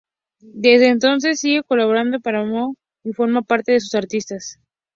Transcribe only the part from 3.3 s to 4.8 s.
parte de sus artistas.